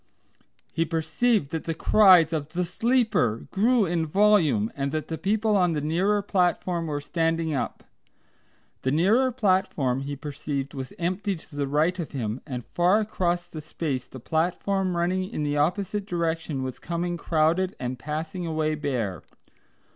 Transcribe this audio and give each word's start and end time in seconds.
He 0.73 0.83
perceived 0.83 1.51
that 1.51 1.65
the 1.65 1.75
cries 1.75 2.33
of 2.33 2.49
"The 2.53 2.65
Sleeper!" 2.65 3.45
grew 3.51 3.85
in 3.85 4.07
volume, 4.07 4.71
and 4.75 4.91
that 4.91 5.09
the 5.09 5.17
people 5.19 5.55
on 5.55 5.73
the 5.73 5.79
nearer 5.81 6.23
platform 6.23 6.87
were 6.87 6.99
standing 6.99 7.53
up. 7.53 7.83
The 8.81 8.89
nearer 8.89 9.31
platform 9.31 10.01
he 10.01 10.15
perceived 10.15 10.73
was 10.73 10.91
empty 10.97 11.35
to 11.35 11.55
the 11.55 11.67
right 11.67 11.99
of 11.99 12.13
him, 12.13 12.41
and 12.47 12.65
far 12.65 12.99
across 12.99 13.45
the 13.45 13.61
space 13.61 14.07
the 14.07 14.19
platform 14.19 14.97
running 14.97 15.25
in 15.29 15.43
the 15.43 15.57
opposite 15.57 16.07
direction 16.07 16.63
was 16.63 16.79
coming 16.79 17.15
crowded 17.15 17.75
and 17.79 17.99
passing 17.99 18.47
away 18.47 18.73
bare. 18.73 19.21